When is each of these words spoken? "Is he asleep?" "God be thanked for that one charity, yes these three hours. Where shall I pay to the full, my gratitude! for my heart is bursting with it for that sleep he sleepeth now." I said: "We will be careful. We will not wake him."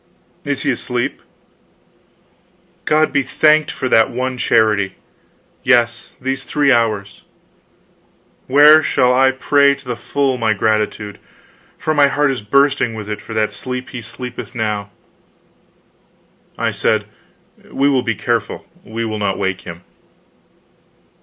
"Is 0.43 0.63
he 0.63 0.71
asleep?" 0.71 1.21
"God 2.85 3.13
be 3.13 3.21
thanked 3.21 3.69
for 3.69 3.87
that 3.87 4.09
one 4.09 4.35
charity, 4.39 4.95
yes 5.61 6.15
these 6.19 6.43
three 6.43 6.71
hours. 6.71 7.21
Where 8.47 8.81
shall 8.81 9.13
I 9.13 9.29
pay 9.31 9.75
to 9.75 9.85
the 9.85 9.95
full, 9.95 10.39
my 10.39 10.53
gratitude! 10.53 11.19
for 11.77 11.93
my 11.93 12.07
heart 12.07 12.31
is 12.31 12.41
bursting 12.41 12.95
with 12.95 13.07
it 13.09 13.21
for 13.21 13.35
that 13.35 13.53
sleep 13.53 13.89
he 13.89 14.01
sleepeth 14.01 14.55
now." 14.55 14.89
I 16.57 16.71
said: 16.71 17.05
"We 17.69 17.87
will 17.87 18.01
be 18.01 18.15
careful. 18.15 18.65
We 18.83 19.05
will 19.05 19.19
not 19.19 19.37
wake 19.37 19.61
him." 19.61 19.83